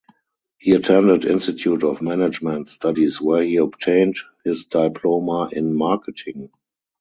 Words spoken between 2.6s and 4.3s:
Studies where he obtained